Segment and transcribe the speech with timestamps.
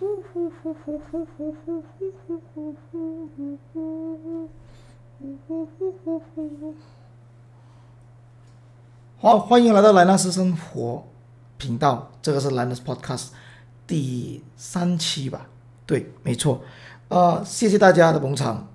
[0.00, 4.48] 呼呼呼呼呼呼呼呼呼呼呼呼
[5.46, 6.74] 呼呼呼呼
[9.18, 11.04] 好，欢迎来到莱纳斯生活
[11.56, 13.28] 频道，这个是莱纳斯 Podcast
[13.86, 15.46] 第三期吧？
[15.86, 16.60] 对，没错。
[17.08, 18.66] 呃，谢谢大家的捧场。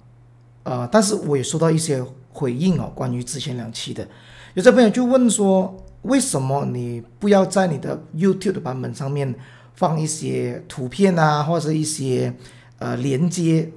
[0.63, 4.07] 呃，但是我也收到一些回应哦，关于之前两期的，
[4.53, 9.35] 有些朋友就问说，为什么你不要在你的 YouTube 的版本上面
[9.79, 12.35] 放一些图片啊，或者一些
[12.79, 13.71] 呃连接，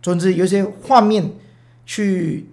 [0.00, 1.32] 总之有些画面
[1.84, 2.46] 去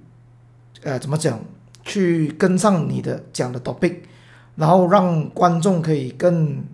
[0.81, 1.39] 呃怎么讲，
[1.83, 3.97] 去跟上你的讲的 topic，
[4.55, 6.65] 然后让观众可以更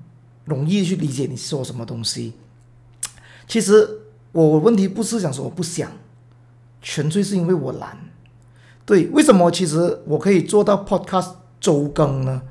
[0.46, 2.32] 容易去理解你说什么东西。
[3.46, 3.86] 其实
[4.32, 5.92] 我问题不是想说我不想，
[6.82, 7.98] 纯粹是因为我懒。
[8.86, 12.44] 对，为什么其实我可以做到 podcast 周更呢？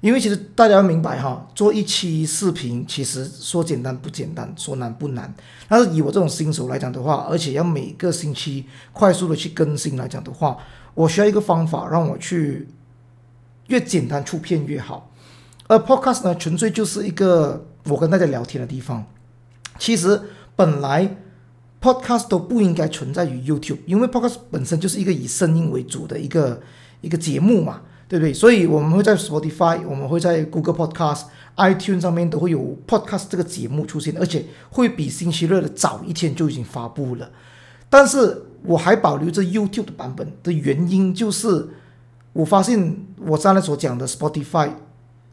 [0.00, 5.34] 因为其实大家要明白哈，做一期视频其实说简单不简单，说难不难。
[5.68, 10.56] 但是以我这种新手来讲的话，而且要每个星期快速的去更新来讲的话，
[10.94, 12.68] 我需要一个方法让我去
[13.66, 15.10] 越简单出片越好。
[15.66, 19.04] 而 podcast 呢，纯粹就是一个我跟大家聊天的地方。
[19.78, 20.22] 其实
[20.54, 21.16] 本来
[21.80, 26.62] podcast 都不应该存在于 YouTube，因为 podcast 本身就是一个以声音为主的一个
[27.00, 27.82] 一个节目嘛。
[28.08, 28.32] 对不对？
[28.32, 31.24] 所以我们会在 Spotify，我们会在 Google Podcast、
[31.56, 37.30] iTunes 上面都会有 Podcast 这个节目出现，而且会比星期六的早一天就已经发布了。
[37.90, 41.68] 但是我还保留着 YouTube 的版本的原因，就是
[42.32, 44.70] 我发现我刚才所讲的 Spotify、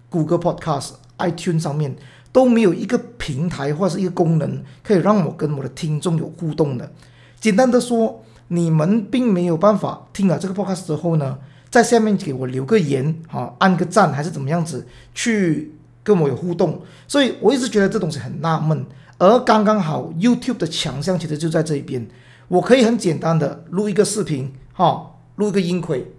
[0.10, 1.96] Google Podcast、iTunes 上面
[2.32, 6.92] 都没有一个平台或是一个功能可以让我跟我的听众有互动的。
[7.40, 11.38] 简单的说，你们并没有办法听了这个 Podcast 之后呢，
[11.76, 15.74] 在下面给我留个言，哈，按个赞还是怎么样子去
[16.06, 18.86] 跟我有互动，所以我一直觉得这东西很纳闷。
[19.18, 22.08] 而刚刚好，YouTube 的强项其实就在这一边，
[22.48, 26.14] 我可以很简单的录一个视频，哈，录一个音轨，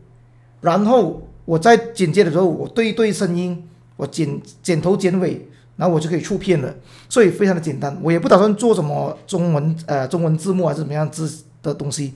[0.60, 3.66] 然后我在剪接的时候，我对一对声音，
[3.96, 6.74] 我剪剪头剪尾，然后我就可以出片了，
[7.08, 7.98] 所以非常的简单。
[8.02, 12.12] 我也不打算做什么中文呃中文字幕还是怎么样子的东西，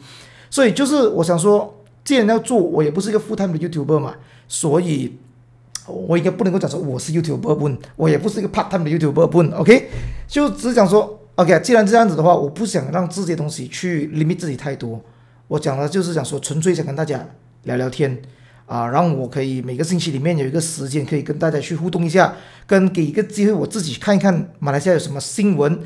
[0.50, 1.74] 所以就是我想说。
[2.04, 4.14] 既然要做，我也不是一个 full time 的 YouTuber 嘛，
[4.48, 5.16] 所以
[5.86, 9.88] 我应该不能够讲说我是 YouTuber 不，我也不是一个 part time 的 YouTuber 不，OK，
[10.26, 15.00] 就只是讲说，OK，既然这样子的话，我不想让这些东西去 limit 自己太多，
[15.48, 17.26] 我讲的就是讲说，纯粹想跟大家
[17.64, 18.20] 聊聊天
[18.66, 22.34] 啊，让我可以每个星期里面有一个时间可以跟大家去互动一下，
[22.66, 25.80] 跟给一个机会我自己看一看马来西亚有什么新闻，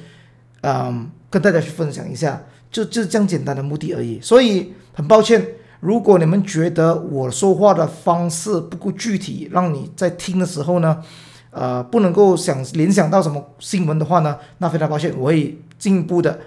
[0.60, 5.44] 嗯，跟大家去分享一下，就就这样简单的目的而已，所以很抱歉。
[5.84, 11.02] 如果你们觉得我说话的方式不够具体，让你在听的时候呢，
[11.50, 16.40] 呃，不能够想联想到什么新闻的话呢，那非常抱歉，我会进一步的。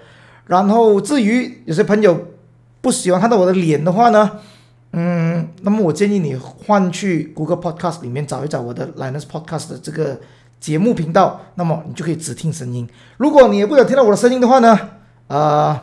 [0.46, 2.20] 然后至于有些朋友
[2.80, 4.40] 不喜欢看到我的脸的话呢，
[4.92, 10.18] 嗯，那么我建议你换去 Google Podcast 里面找一找我的 Linus Podcast 的这个
[10.58, 12.88] 节目频道，那么你就可以只听声音。
[13.18, 14.76] 如果你也不想听到我的声音的话呢，
[15.28, 15.78] 呃，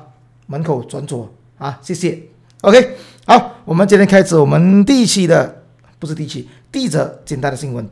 [0.47, 2.21] 门口转左啊，谢谢。
[2.59, 2.97] OK。
[3.27, 5.63] 好，我们今天开始我们第一期的，
[5.97, 7.89] 不是第一期，第一则简单的新闻。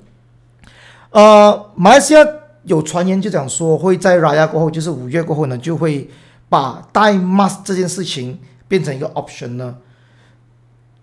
[1.10, 2.24] 呃，马来西亚
[2.66, 6.08] 有传言就讲说会在 Raya 过后，就是五月过后呢，就会
[6.50, 9.78] 把戴 mask 这件事情变成一个 option 呢。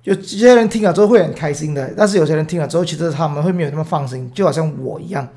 [0.05, 5.29] 有些人听了之后会很开心的，但是有些人听了之后，其实他们会没有那么放心，就好像我一样，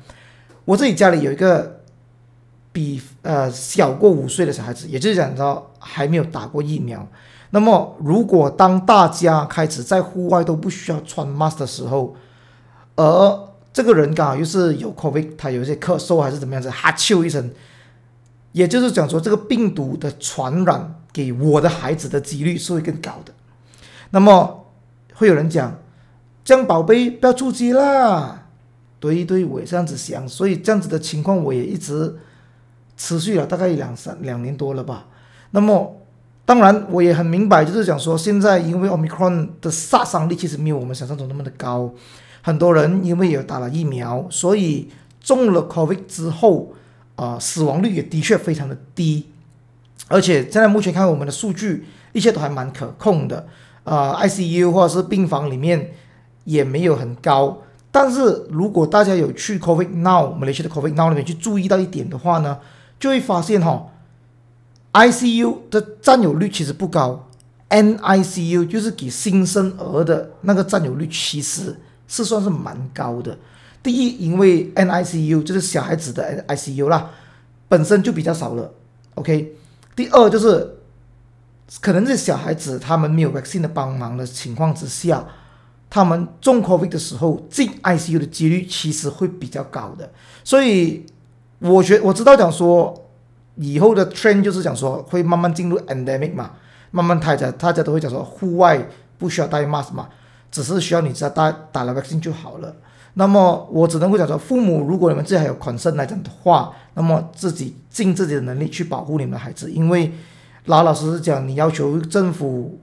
[0.64, 1.80] 我自己家里有一个
[2.70, 7.04] 比呃小过五岁的小孩子，也就是讲说还没有打过疫苗。
[7.54, 12.16] 那么，如果当大家开始在户外都不需要穿 mask 的时候，
[12.96, 17.48] 而这个人刚好又是有 COVID，他有一些咳嗽还是怎么样子，哈啾一声，
[18.50, 23.32] 也就是讲说，这个病毒的传染给我的孩子的几率是会更高的。
[24.10, 24.66] 那么，
[25.14, 25.78] 会有人讲，
[26.44, 28.48] 这样宝贝不要出击啦。
[28.98, 32.16] 对对，我也这样子想，所以这样子的情况我也一直
[32.96, 35.06] 持续了大概两三两年多了吧。
[35.52, 36.00] 那么。
[36.46, 41.90] 当然，我也很明白，就是讲说，现在因为 Omicron 的杀伤力其实没有我们想象中那么的高，
[42.42, 44.90] 很多人因为有打了疫苗，所以
[45.22, 46.74] 中了 COVID 之后，
[47.16, 49.30] 啊、呃，死亡率也的确非常的低，
[50.08, 53.46] 而且现在目前看我们的数据，一切都还蛮可控的，
[53.84, 55.92] 啊、呃，ICU 或者是病房里面
[56.44, 57.62] 也没有很高。
[57.90, 62.58] 但是如果大家有去 COVID Now，马来西亚的 COVID Now 里面去注意到一点的话呢，
[63.00, 63.86] 就会发现哈。
[64.94, 67.28] ICU 的占有率其实不高
[67.68, 73.36] ，NICU 就是给新生儿的那个占有率其实是算是蛮高的。
[73.82, 77.10] 第一，因为 NICU 就是小孩子的 ICU 啦，
[77.68, 78.72] 本身就比较少了
[79.16, 79.56] ，OK。
[79.96, 80.76] 第二就是，
[81.80, 85.26] 可能是小孩子他们没有 vaccine 的帮忙的情况之下，
[85.90, 90.10] 他们中 COVID 的时候进 ICU 的几率其实会比较高的。
[90.44, 91.04] 所以，
[91.58, 93.03] 我觉我知道讲说，
[93.56, 96.52] 以后的 trend 就是讲说会慢慢进入 endemic 嘛，
[96.90, 100.08] 慢慢大家大家都会讲说户外不需要戴 mask 嘛，
[100.50, 102.74] 只是需要你只要打打了 vaccine 就好了。
[103.16, 110.12] 那么我只能会讲说，父母如果你们自己还有 concern 来讲的话，那么自己尽自己的能力去保护你们的孩子，因为
[110.64, 112.80] 老老实实讲，你要求政府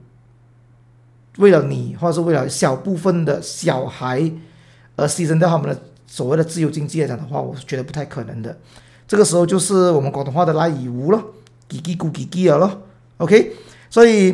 [1.36, 4.32] 为了你或者是为了小部分的小孩
[4.96, 8.56] 而牺牲掉他们的所谓的自由经济来讲的话，我是觉得不太可能的。
[9.12, 11.22] 这个时候就是我们广东话的赖以无咯，
[11.68, 12.80] 叽叽咕叽叽了
[13.18, 13.52] ，OK，
[13.90, 14.32] 所以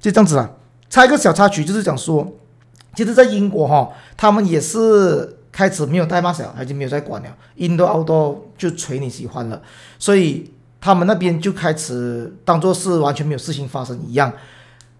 [0.00, 0.50] 就这样子啦。
[0.90, 2.26] 插一个小插曲，就是讲说，
[2.96, 5.34] 其实，在英国哈，他们也是。
[5.52, 7.28] 开始没有戴 mask 了，已经没有再管了。
[7.56, 9.62] ，indo outo 就随你喜欢了，
[9.98, 10.50] 所以
[10.82, 14.30] 他们那边就开始当做是完全没有事情发生一样。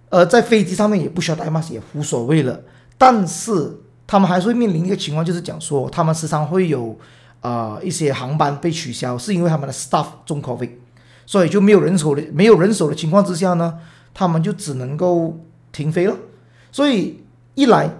[0.08, 2.58] 而在飞机上面也不需要戴 mask，也无所谓了。
[2.96, 3.70] 但是
[4.06, 6.98] 他们还是会面临一个情况，就是讲说他们时常会有
[7.46, 10.72] 呃一些航班被取消，是因为他们的 staff 中 COVID，
[11.24, 13.78] 所以就没有人手的没有人手的情况之下呢，
[14.12, 15.38] 他们就只能够
[15.70, 16.16] 停飞了。
[16.72, 17.22] 所以
[17.54, 17.90] 一来。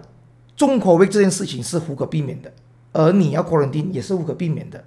[0.56, 2.50] 中 COVID 这件事情是无可避免的，
[2.94, 4.82] 而你要 quarantine 也是无可避免的。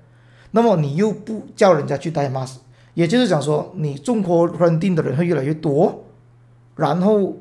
[0.50, 2.56] 那么你又不叫人家去戴 mask，
[2.96, 6.06] 也就是讲说，你中 quarantine 的人会越来越多，
[6.76, 7.38] 然后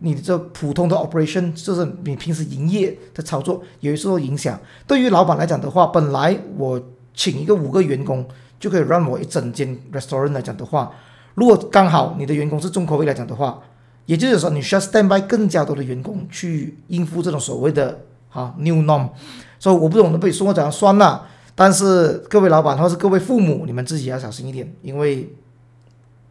[0.00, 4.58] 你这普通的 operation 就是你平时营业的操作也会受到影响。
[4.86, 6.82] 对于老板来讲的话，本来我
[7.14, 8.26] 请一个五个员工
[8.58, 10.92] 就可以让我一整间 restaurant 来讲的话，
[11.34, 13.62] 如果刚好你的员工是重口味来讲的话。
[14.06, 18.00] 也就是说，你需要 stand by 更加多的员工去应付这种所谓的
[18.30, 19.08] 啊 new norm。
[19.56, 25.32] 所以我不懂得被说我怎样算了，但是各位老板或是各位父母，你们自己要小心一点，因为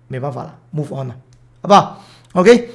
[0.09, 1.15] 没办法了，move on 了，
[1.61, 2.69] 好不好？OK。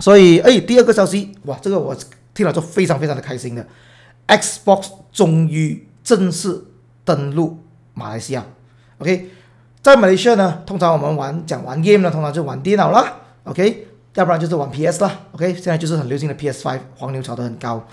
[0.00, 1.94] 所以，哎，第二个消息，哇，这个我
[2.34, 3.66] 听了就非常非常的开心的
[4.26, 6.64] ，Xbox 终于正式
[7.04, 7.58] 登陆
[7.94, 8.44] 马来西亚。
[8.98, 9.30] OK，
[9.82, 13.16] 在马来西亚呢，通常我们玩讲玩 game 呢，通常就玩电脑啦。
[13.44, 13.86] OK。
[14.14, 17.86] 要不然就是玩 PS 啦，OK，现在就是很流行的 PS5，黄牛炒得很高。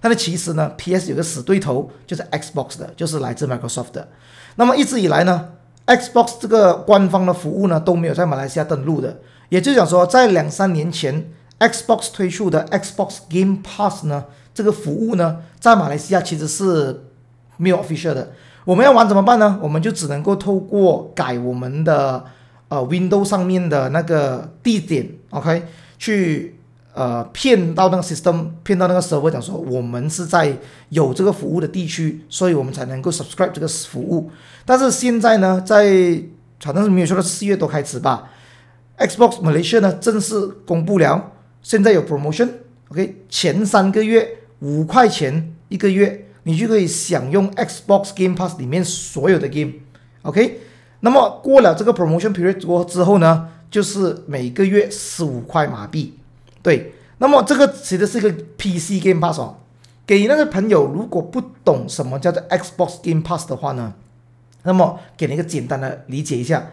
[0.00, 4.08] 但是其实呢，PS 有个死对头，就是 Xbox 的，就是来自 Microsoft 的。
[4.54, 5.48] 那么一直以来呢
[5.86, 9.18] ，Xbox 这个官方的服务呢都没有在马来西亚登陆的。
[9.48, 11.28] 也就是讲说，在两三年前
[11.68, 17.04] ，Xbox 推出的 Xbox Game Pass 呢，这个服务呢，在马来西亚其实是
[17.56, 18.32] 没有 official 的。
[18.64, 19.58] 我们要玩怎么办呢？
[19.62, 22.24] 我们就只能够透过改我们的。
[22.68, 25.64] 呃，Windows 上面的那个地点，OK，
[25.98, 26.58] 去
[26.94, 30.56] 呃骗到那个 system，骗到那个 server，讲说我们是在
[30.88, 34.30] 有这个服务的地区，所以我们才能够 subscribe 这个服务。
[34.64, 35.84] 但是现在呢，在
[36.58, 38.30] 反正是没有说到四月多开始吧
[38.98, 41.32] ，Xbox Malaysia 呢正式公布了，
[41.64, 50.60] 现在有 promotion，OK，前三个月五块钱一个月，你就可以享用 Xbox Game Pass 里面所有的 game，OK。
[51.00, 56.18] 那么过了这个 promotion period 过之后呢，就是每个月十五块马币。
[56.62, 59.56] 对，那么这个其实是一个 PC Game Pass 哦。
[60.06, 63.94] 给那个朋友如果不懂什么叫做 Xbox Game Pass 的话呢，
[64.64, 66.72] 那么给你一个简单的理解一下。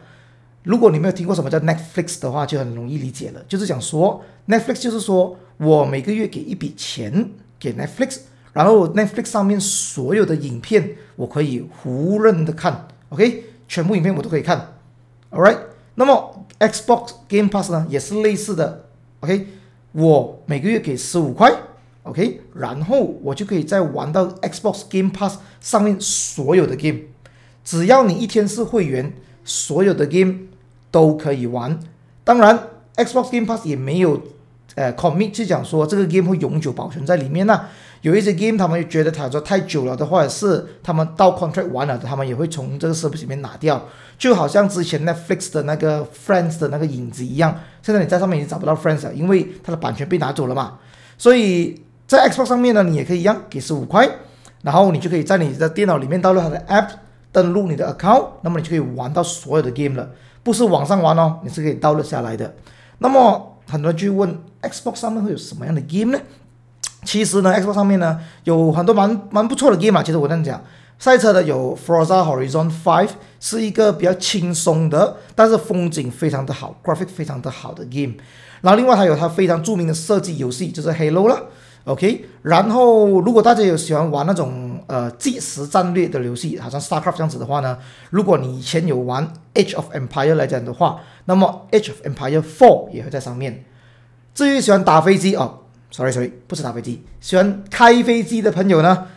[0.63, 3.41] 如果你没有听过什么叫 Netflix 的话，就很容易理解了。
[3.47, 8.19] 就是讲说 Netflix 就是说我每个月给一笔钱给 Netflix，
[8.53, 13.45] 然后 Netflix 上面所有的影片我可以胡任的看，OK。
[13.67, 14.73] 全部影片我都可以看
[15.31, 15.57] ，All right。
[15.95, 18.89] 那么 Xbox Game Pass 呢也是类似的
[19.21, 19.47] ，OK。
[19.93, 21.49] 我每个月给十五块
[22.03, 26.99] ，OK，然后我就可以再玩到 Xbox Game Pass 上面所有的 game。
[27.63, 29.13] 只要你一天是会员，
[29.45, 30.47] 所有的 game
[30.91, 31.79] 都可以玩。
[32.23, 32.67] 当然
[32.97, 34.21] ，Xbox Game Pass 也没有
[34.75, 37.61] 呃 commit 去讲说这个 game 会永久保存在里面呢。
[38.01, 43.85] 有一些 game，他们觉得他说太久了的话，是他们到 contract 完了，他们也会从这个 service 里面拿掉，
[44.17, 47.59] 就好像之前 Netflix 的那个 Friends 的那个影子一样。
[47.83, 50.79] 现在你在上面已经找不到 Friends 了，因为它的版权被拿走了嘛。
[51.15, 54.09] 所以在 Xbox 上面呢，你也可以一样给十五块，
[54.63, 56.87] 然后你就可以在你的电脑里面登录它的 app，
[57.31, 60.09] 登录你的 account，那么你就可以玩到所有的 game 了。
[60.43, 62.55] 不是网上玩哦，你是可以 download 下来的。
[62.99, 66.19] 那么很多人就问 Xbox 上面会有什么样的 game 呢？
[67.03, 70.03] 其实呢，Xbox 上面呢有很多蛮蛮不错的 game 嘛。
[70.03, 70.61] 其实我这样讲，
[70.99, 78.13] 赛车的有 Forza Horizon 5，是一个比较轻松的，但是风景非常的好，graphic 非常的好的 game。
[78.61, 81.47] 然后另外还有它非常著名的射击游戏，就是 Halo 了。
[81.85, 87.77] OK，然后如果大家有喜欢玩那种呃即时战略的游戏，好像 StarCraft 这样子的话呢，
[88.11, 93.65] 如果你以前有玩 Age of Empire 来讲的话，那么 Age of Empire Four 也会在上面。
[94.35, 99.07] 至于喜欢打飞机哦，sorry sorry，不是打飞机，喜欢开飞机的朋友呢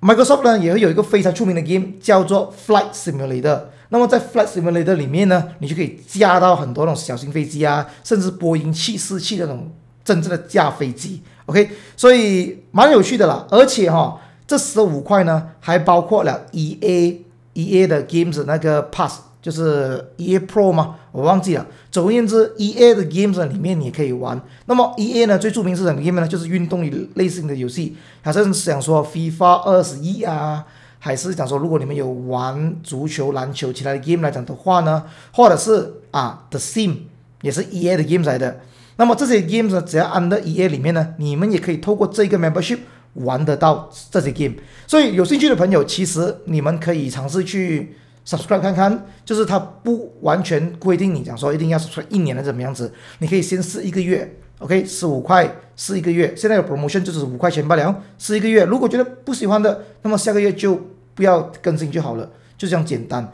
[0.00, 3.60] ，Microsoft 呢也会有一个非常出名的 game 叫做 Flight Simulator。
[3.90, 9.70] 那么在 Flight Simulator 里面呢，你就可以驾到很多那种小型飞机啊，甚至波音七四七那种
[10.04, 11.22] 真正的驾飞机。
[11.46, 13.46] OK，所以蛮有趣的啦。
[13.50, 17.16] 而且哈、这十五块呢还包括了 EA
[17.54, 20.96] EA 的 Games 那个 Pass，就是 EA Pro 吗？
[21.12, 21.66] 我忘记了。
[21.90, 24.40] 总而言之，EA 的 Games 里面你可以玩。
[24.66, 26.28] 那么 EA 呢最著名是什么 game 呢？
[26.28, 26.84] 就是运动
[27.14, 30.66] 类型的游戏，好像是想说 FIFA 二十一啊。
[30.98, 36.96] 还是讲说，如果你们有玩足球、篮球其他的 game 来讲的话呢，或者是啊，The Sim
[37.42, 38.58] 也是 EA 的 Games 来的。
[38.96, 42.78] 那么这些 games 呢，只要 under EA 里面呢，你们也可以透过这个 membership
[43.14, 44.54] 玩得到这些 game。
[44.86, 47.94] 所以有兴趣的朋友，其实你们可以尝试去
[48.26, 54.38] subscribe 看看，就是它不完全规定你讲说一定要 subscribe 一年的怎么样子，你可以先试一个月。
[54.60, 58.64] OK，十五块试一个月，现在有 promotion 就是五块钱罢了，试一个月。
[58.64, 60.80] 如果觉得不喜欢的，那么下个月就
[61.14, 63.30] 不要更新就好了，就这样简单。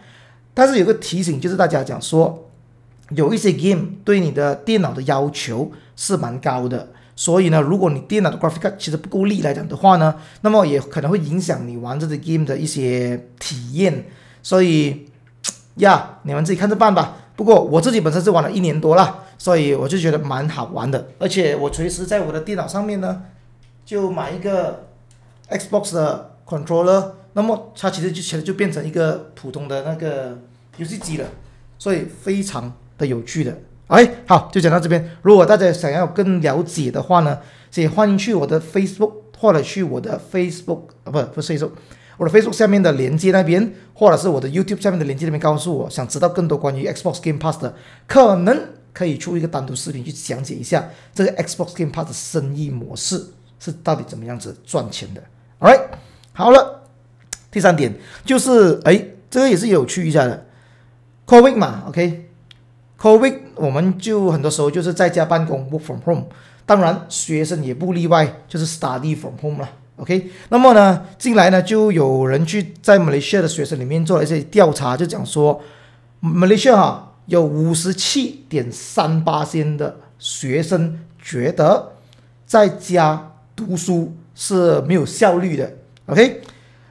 [0.53, 2.51] 但是有个提醒，就是大家讲说，
[3.15, 14.07] 有一些 game 对你的电脑的要求是蛮高的，所以呢，如果你电脑的 graphica 其实不够力来讲的话呢，那么也可能会影响你玩这个 game 的一些体验。
[14.43, 15.07] 所以
[15.77, 17.17] 呀，你们自己看着办吧。
[17.37, 19.21] 不过我自己本身是玩了一年多了。
[19.39, 23.23] 所以我就觉得蛮好玩的，而且我随时在我的电脑上面呢，
[23.85, 24.87] 就买一个
[25.51, 30.39] Xbox 的 controller，那么它其实就其实就变成一个普通的那个
[30.77, 31.27] 游戏机了，
[31.77, 32.73] 所以非常
[33.07, 33.59] 有趣的。
[33.89, 35.11] 哎，好，就讲到这边。
[35.23, 37.39] 如果大家想要更了解的话呢，
[37.75, 41.73] 也欢迎去我的 Facebook 或者去我的 Facebook 啊，不不是 Facebook，
[42.17, 47.75] 我的 Facebook 下面的链接那边，或者是我的 YouTube 下面的链接那边，告诉我想知道更多关于 Xbox Game Pass 的
[48.07, 48.61] 可能。
[48.95, 53.25] 可以出一个单独视频去讲解一下这个 Xbox Game Pass 的生意模式
[53.59, 55.23] 是到底怎么样子赚钱的。
[55.61, 55.81] All right，
[56.35, 56.83] 好了，
[57.51, 57.95] 第三点
[58.27, 60.45] 就是，哎，这个也是有趣一下的
[61.27, 61.85] ，COVID 嘛
[63.03, 66.27] Covid，我们就很多时候就是在家办公，work from home，
[66.65, 70.31] 当然学生也不例外，就是 study from home 了，OK。
[70.51, 75.61] 那么呢，近来呢就有人去在马来西亚的学生里面做了一些调查，就讲说
[76.21, 77.09] 马来西亚哈。
[77.27, 81.93] 有五十七点三八千的学生觉得
[82.45, 85.73] 在家读书是没有效率的
[86.07, 86.41] ，OK？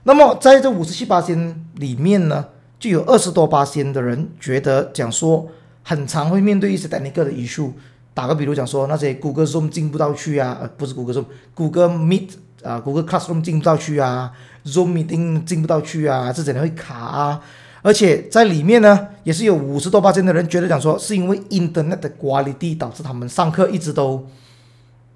[0.04, 2.46] 那么在这五十七八千里面呢，
[2.80, 5.50] 就有二十多八千的人觉得讲说
[5.84, 7.72] 很常会面对一些 technical 的 issue。
[8.14, 14.32] 打个比如讲说那些 Google Zoom 进不到去啊，呃不是 Google Zoom，Google Meet 啊，Google Classroom 进不到去啊
[14.66, 17.42] ，Zoom Meeting 进不到去啊，这怎样会卡啊？
[17.82, 24.28] 而且在里面呢，也是有五十多八千的人觉得讲说，是因为 Internet 的 quality 导致他们上课一直都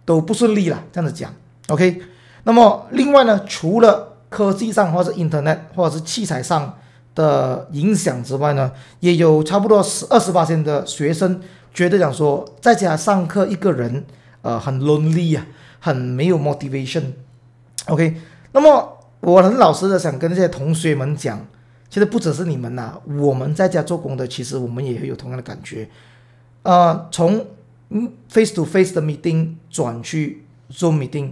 [0.06, 1.32] 都不顺利了，这样子讲
[1.68, 2.02] ，OK。
[2.46, 6.78] 那么另外呢，除了科技上或者是 Internet 或者是器材上
[7.16, 11.42] 的影响之外呢，也有差不多十二十巴仙的学生
[11.74, 14.06] 觉得讲说，在家上课一个人，
[14.44, 15.48] 呃，很 lonely 啊，
[15.80, 18.18] 很没有 motivation，OK。
[18.52, 21.44] 那么我很老实的想跟这些同学们讲。
[21.88, 25.88] 其实不只是你们呐、我们在家做工的，其实我们也会有同样的感觉。
[26.64, 27.46] 呃，从
[28.28, 31.32] face to face 的 meeting 转去 Zoom meeting，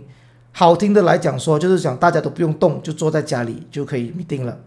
[0.53, 4.57] 好听的来讲说，就是讲大家都不用动，就坐在家里就可以 meeting 了。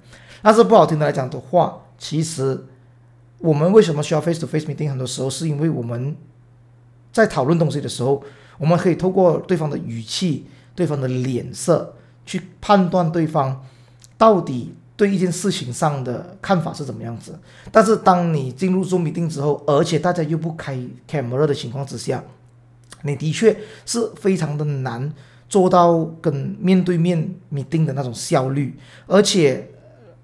[0.43, 2.67] 但是不好听的来讲的话，其实
[3.39, 4.91] 我们为什么需要 face to face meeting？
[4.91, 6.15] 很多时候是因为我们
[7.13, 8.23] 在讨论东西的时候，
[8.59, 11.95] 我们可以透过对方的语气、对方的脸色
[12.27, 13.65] 去判断对方
[14.19, 14.75] 到底。
[14.97, 17.39] 对一件事情上的看法是怎么样子？
[17.71, 20.75] 但是当你进入 Zoom meeting 之后，而且大家又不开
[21.07, 22.25] camera 的情况之下，
[23.03, 25.13] 你的确是非常的难
[25.49, 28.77] 做到跟面对面 meeting 的那种效率。
[29.07, 29.69] 而且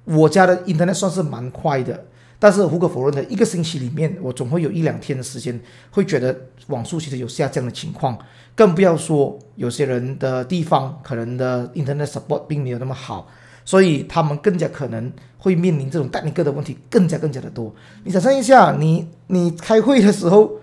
[0.04, 2.04] 我家的 internet 算是蛮快的，
[2.38, 5.60] 但是无可否认的，一个星期里面我总会有一两天的时间
[5.90, 6.36] 会觉得
[6.68, 8.18] 网速其实有下降的情况，
[8.54, 13.28] 更不要说有些人的地方可能的 internet support 并没有那么好。
[13.64, 17.72] 所以他们更加可能会面临这种带连个的问题，更加更加的多。
[18.02, 20.54] 你想象一下，你你开会的时候，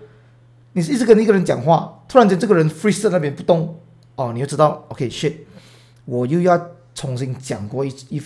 [0.74, 3.74] 你是一直跟一个人讲话，突然间这个人 freeze 在那边不动，
[4.20, 5.32] 哦，你就知道，OK shit，
[6.04, 6.60] 我又要
[6.94, 8.20] 重新讲过一一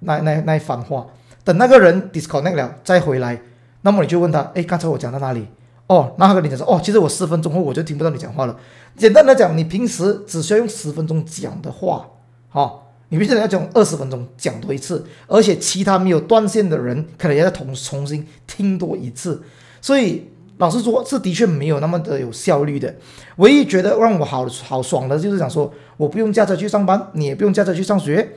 [0.00, 1.06] 那那那一番话。
[1.44, 3.42] 等那个人 disconnect 了再回来，
[3.82, 5.46] 那么你就问他，哎，刚才我讲到哪里？
[5.88, 8.58] 哦，那他跟你讲说，哦，其实我十分钟后我就听不到你讲话了。
[8.96, 12.08] 简单的讲，你平时只需要用十分钟讲的话，
[12.52, 12.80] 哦。
[13.10, 19.40] 你变成要讲二十分钟讲多一次，而且其他没有断线的人可能要再重重新听多一次，
[19.80, 20.26] 所以
[20.58, 22.94] 老实说，是的确没有那么的有效率的。
[23.36, 28.36] 唯一觉得让我好好爽的就是想说，我不用驾车去上班，你也不用驾车去上学，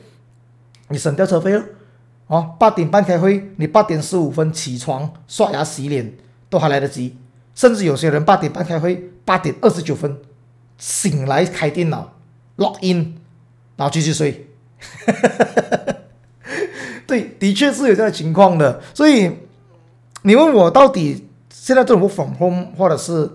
[0.90, 1.64] 你省掉车费了。
[2.28, 6.14] 哦，八点半开会，你八点十五分起床刷牙洗脸
[6.50, 7.16] 都还来得及，
[7.56, 10.18] 甚至有些人八点半开会，八点二十九分
[10.78, 12.14] 醒来开电脑
[12.58, 13.16] log in，
[13.78, 14.48] 然后继续睡。
[17.08, 18.82] 对，的确是有这样情况的。
[18.94, 19.32] 所以
[20.24, 21.27] 你问我到底
[21.68, 23.30] 现在这种 work from home 或者是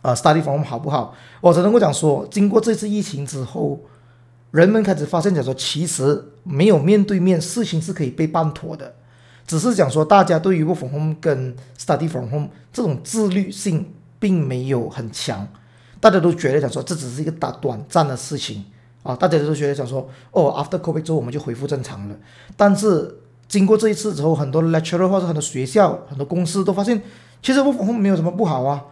[0.00, 1.12] 呃 study from home 好不好？
[1.40, 3.80] 我只能够讲说，经过这次疫情之后，
[4.52, 8.94] 人们开始发现讲说，其实没有面对面事情是可以被办妥的，
[9.48, 15.48] 只是讲说大家对于 work from home 跟 study from home 这种自律性并没有很强，
[15.98, 18.64] 大家都觉得讲说这只是一个短短暂的事情。
[19.02, 22.16] 啊，大家都觉得讲说，哦，after COVID 之后我们就恢复正常了。
[22.56, 23.12] 但是
[23.48, 27.00] 经过这一次之后，很多 lecturer 或者很多学校、很多公司都发现，
[27.42, 28.84] 其实 work from home 没有什么不好啊。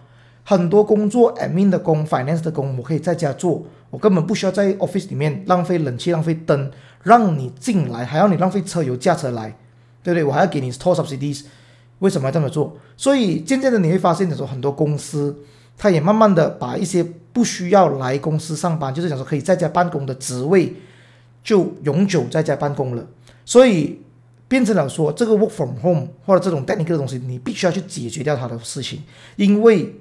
[0.45, 6.71] 很多工作，admin 的工、finance 的工，我可以在家做，我根本不需要在 office 里面浪费冷气、浪费灯，
[7.03, 9.57] 让你进来还要你浪费车油驾车来，
[10.03, 10.25] 对不对？
[10.25, 11.45] 我还要给你 t o l subsidies，
[12.01, 12.77] 为什么要这么做？
[12.97, 15.37] 所以渐渐的你会发现，你说很多公司。
[15.77, 20.73] 他也慢慢的把一些不需要来公司上班，就是讲说可以在家办公的职位，
[21.43, 23.05] 就永久在家办公了。
[23.45, 24.01] 所以
[24.55, 29.03] 变成了说，这个 work from home 或者这种 technical 的东西，你必须要去解决掉它的事情，
[29.35, 29.97] 因为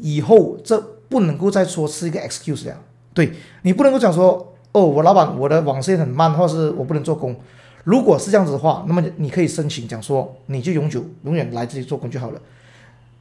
[0.00, 2.80] 以后这不能够再说是一个 excuse 了。
[3.12, 3.34] 对，
[3.64, 7.36] 你不能够讲说，哦，我老板我的网线很慢，或是我不能做工。
[7.84, 12.40] 如果是这样子的话，那么你可以申请讲说，你就永久永远来这里做工就好了。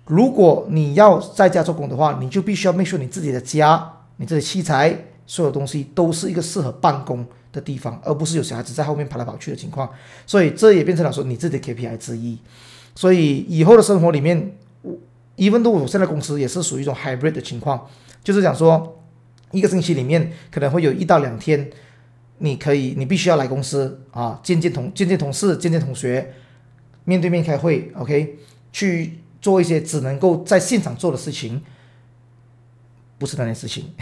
[0.05, 7.25] 如果你要在家做工的话，你就必须要 make sure 你自己的家、你这些器材、所有东西都是一个适合办公
[7.57, 9.89] 的地方，而不是有小孩子在后面跑来跑去的情况。
[10.25, 12.37] 所以这也变成了说你自己的 KPI 之一。
[12.95, 14.55] 所以以后的生活里面
[15.35, 17.87] ，even though 我现在公司也是属于一种 hybrid 的情况，
[18.23, 19.01] 就是讲说
[19.51, 21.69] 一个星期里面可能会有一到两天，
[22.37, 26.33] 你可以你必须要来公司啊，见见同见见同事、见见同学，
[27.05, 28.37] 面对面开会，OK，
[28.71, 29.19] 去。
[29.39, 31.61] 做一些只能够在现场做的事情，
[33.19, 33.93] 不是那件事情。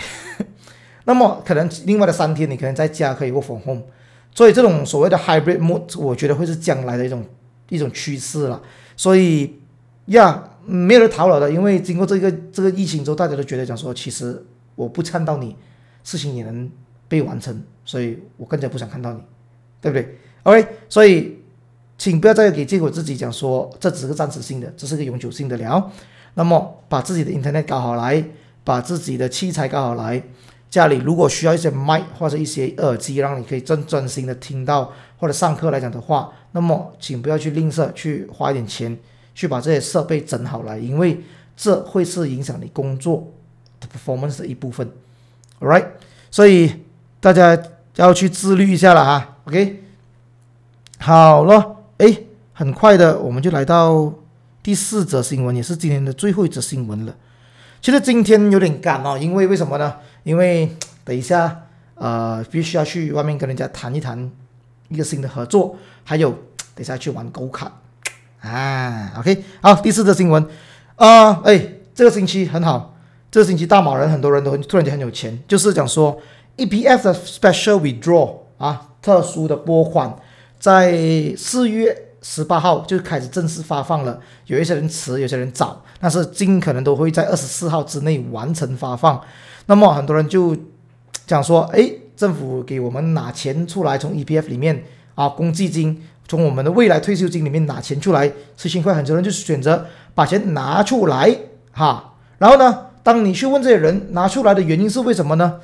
[1.05, 3.83] 那么可能另外的三天，你可能在家可以 work from home。
[4.33, 7.23] 所以这种所谓的 hybrid mode，我觉得会是将来的一种
[7.69, 8.61] 一种趋势了。
[8.97, 9.59] 所以
[10.07, 14.43] 呀，没有人逃了的，因为经过这个这个疫情之后，大家都觉得讲说，其实
[14.75, 15.55] 我不看到你，
[16.03, 16.69] 事情也能
[17.07, 19.19] 被完成，所以我更加不想看到你，
[19.79, 21.39] 对不对？OK，所以。
[21.97, 25.89] 请不要再给借口自己讲说，这只是个暂时性的，这是个永久性的了。
[26.33, 28.21] 那么把自己的 internet 搞好来，
[28.65, 30.21] 把自己的器材搞好来。
[30.69, 38.97] 家里如果需要一些麦或者一些耳机，让你可以真专心的听到，或者上课来讲的话，那么请不要去吝啬，去花一点钱
[39.33, 41.21] 去把这些设备整好来，因为
[41.55, 43.31] 这会是影响你工作
[43.79, 44.89] 的 performance 的一部分。
[45.61, 45.85] Alright，
[46.29, 46.83] 所以
[47.19, 47.57] 大家
[47.95, 49.37] 要去自律一下了哈。
[49.45, 49.83] OK，
[50.99, 51.77] 好了。
[51.97, 54.13] 哎，很快的，我们就来到
[54.61, 57.15] 第四则新闻，也是今天的最后一则新闻了。
[57.81, 59.95] 其实今天有点赶哦，因为为什么呢？
[60.25, 64.31] 因为等一下，呃，必须要去外面跟人家谈一谈
[64.89, 66.31] 一个新的合作，还有
[66.73, 67.71] 等一下去玩狗卡
[68.41, 69.13] 啊。
[69.19, 70.43] OK，好，第四则新闻
[70.95, 72.97] 啊，哎，这个星期很好，
[73.29, 76.19] 这个星期大马人很多人都突然间很有钱，就是讲说
[76.57, 80.17] EPF 的 Special Withdraw 啊，特殊的拨款。
[80.57, 80.97] 在
[81.37, 89.21] 四月十八号就开始正式发放了，有一些人迟，有些人早，但是尽可能都会在二十四号之内完成发放。
[89.67, 90.57] 那么很多人就
[91.27, 94.83] 讲说，哎，政府给我们拿钱出来，从 EPF 里面
[95.13, 99.85] 啊，公积金，从我们的未来退休金里面拿钱出来，十千块，很多人就选择
[100.15, 101.37] 把钱拿出来，
[101.73, 102.15] 哈。
[102.39, 105.59] 然后呢，当你去问这些人拿出来的原因是为什么呢？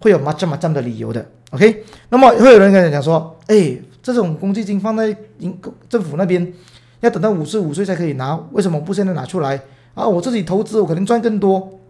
[0.00, 1.82] 会有嘛这么这么的理由的，OK？
[2.10, 3.78] 那么会有人跟你讲说，哎。
[4.04, 6.52] 这种公积金放在银政府那边，
[7.00, 9.62] 要等到五十五岁才可以拿，为什么不现在拿出来
[9.94, 10.06] 啊？
[10.06, 11.80] 我自己投资，我可能赚更多。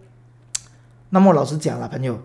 [1.09, 2.17] 那么老实讲了，朋友，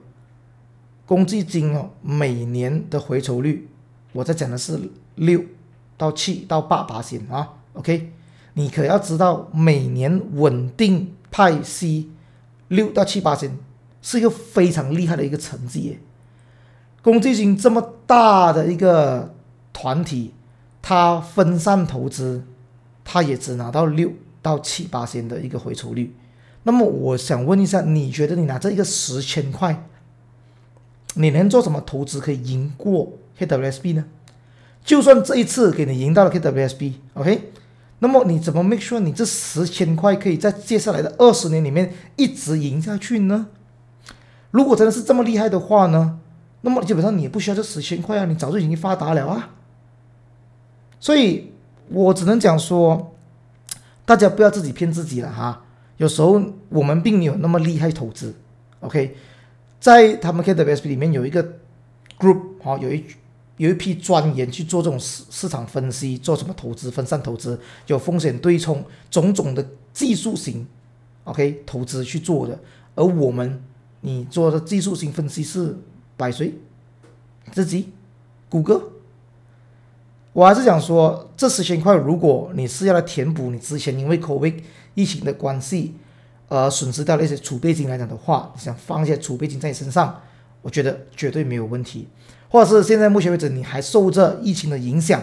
[1.06, 3.68] 公积金哦，每年的回酬率，
[4.12, 4.78] 我在讲的是
[5.16, 5.42] 六
[5.96, 7.54] 到七到八八仙啊。
[7.72, 8.12] OK，
[8.54, 12.12] 你可要知道，每年稳定派息
[12.68, 13.58] 六到七八仙，
[14.00, 15.98] 是一个非常厉害的一个成绩耶。
[17.02, 19.34] 公积金这么大的一个。
[19.72, 20.34] 团体，
[20.82, 22.44] 他分散投资，
[23.04, 26.16] 他也只拿到六到七八千的一个回酬率。
[26.62, 29.86] 那么我想问一下，你觉得你拿这一个十千块，
[31.14, 34.04] 你能做什么投资可以赢过 KWSB 呢？
[34.84, 37.52] 就算这一次给你赢到了 KWSB，OK，
[38.00, 43.48] 那么你怎么 make sure 你这十千块可以在接下来的二十年里面一直赢下去呢？
[44.50, 46.18] 如果真的是这么厉害的话呢，
[46.62, 49.50] 那么基本上你也不需要这十千块啊，你早就已经发达了啊。
[51.00, 51.50] 所以
[51.88, 53.16] 我只能讲说，
[54.04, 55.64] 大家不要自己骗自己了哈。
[55.96, 58.34] 有时候我们并没有那么厉害投资
[58.80, 59.16] ，OK，
[59.80, 61.42] 在他们 KWSP 里面有一个
[62.18, 63.04] group 哈，有一
[63.56, 70.66] 有一批专员去做这种市市场分析，做什么投资分散投资，有风险对冲种种的技术型
[71.24, 72.58] ，OK 投资去做的。
[72.94, 73.62] 而我们
[74.00, 75.76] 你做的技术型分析是
[76.16, 76.54] 百谁？
[77.52, 77.90] 自己？
[78.48, 78.82] 谷歌？
[80.32, 84.54] 我还是想说，这十千块，如果你是要来填补你之前因为 COVID
[84.94, 85.96] 疫情的关系
[86.48, 90.20] 而损失掉那些储备金来讲的话，你想放一些储备金在你身上，
[90.62, 92.08] 我觉得绝对没有问题。
[92.48, 95.20] 或者是现在目前为止你还受着疫情的影响，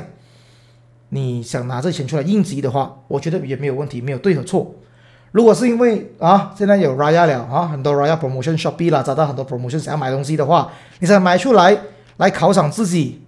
[1.10, 4.76] 你想拿这钱出来应急的话，我觉得也没有问题，没有对和错。
[5.32, 11.78] 如果是因为啊，现在有 Raya 了啊，很多 Raya promotion Shopee 啦，找到很多 promotion 想要买东西的话，你想买出来
[12.18, 13.22] 来犒赏自己，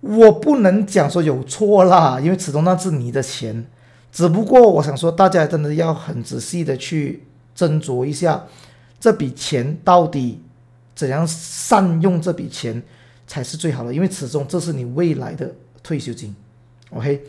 [0.00, 3.66] 我不能讲说有错啦，因为始终那是你的钱。
[4.10, 7.24] 只不过我想说，大家真的要很仔细的去
[7.56, 8.44] 斟酌一下，
[9.00, 10.42] 这笔钱到底。
[10.98, 12.82] 怎样善用这笔钱
[13.24, 13.94] 才是最好的？
[13.94, 16.34] 因为始终这是你未来的退休金
[16.90, 17.22] ，OK？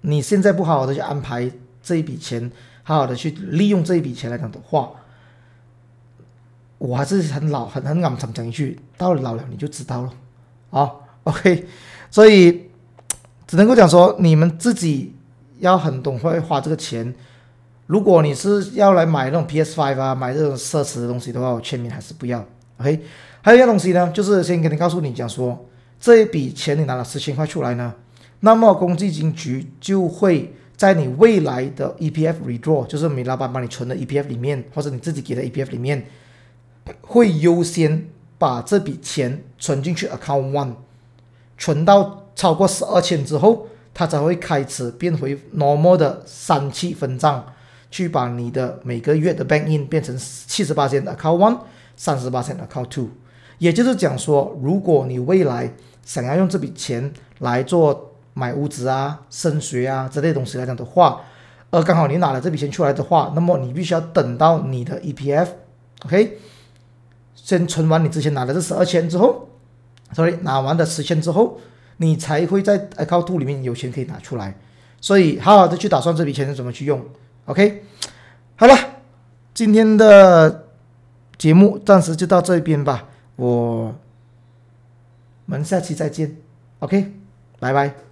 [0.00, 1.50] 你现在不好好的去安排
[1.82, 2.50] 这一笔钱，
[2.84, 4.92] 好好的去利用这一笔钱来讲的话，
[6.78, 10.14] 我还是很老很很敢讲一句，到了老了你就知道了，
[10.70, 10.90] 啊
[11.26, 11.66] ，OK？
[12.10, 12.70] 所以
[13.46, 15.12] 只能够讲说，你们自己
[15.58, 17.14] 要很懂会花这个钱。
[17.86, 22.44] 如果你是要来买那种 PS Five 啊，买这种奢侈的东西的话，我劝你还是不要。
[22.78, 23.00] OK，
[23.42, 25.66] 还有一样东西呢，就是先给你告诉你讲说，
[26.00, 27.94] 这一笔钱你拿了四千块出来呢，
[28.40, 36.04] 那么公积金局就会在你未来的 EPF withdraw，就是你老板帮你存的 EPF 里面，或者你自己给的 EPF 里面，
[37.00, 40.74] 会优先把这笔钱存进去 Account One，
[41.58, 47.44] 存到超过十二千之后，它才会开始变回 normal 的三期分账。
[47.88, 51.58] 去把你的每个月的 bank in 变成七十八千的 account one，
[51.96, 53.08] 三十八千的 account two，
[53.58, 55.72] 也就是讲说，如果你未来
[56.04, 61.22] 想要用这笔钱来做买屋子啊、升学啊这类东西来讲的话，
[61.70, 66.38] 而刚好你拿了这笔钱出来的话，那么你必须要等到你的 EPF，OK，
[67.36, 69.45] 先存完你之前拿的这十二千之后，
[70.16, 71.60] 所以拿完的十千之后，
[71.98, 74.56] 你才会在 account 里面有钱可以拿出来，
[74.98, 77.04] 所以好好的去打算这笔钱怎么去用。
[77.44, 77.84] OK，
[78.56, 78.74] 好了，
[79.52, 80.68] 今天的
[81.36, 83.04] 节目暂时就到这边吧，
[83.36, 83.94] 我
[85.44, 86.34] 们下期再见。
[86.78, 87.12] OK，
[87.60, 88.05] 拜，拜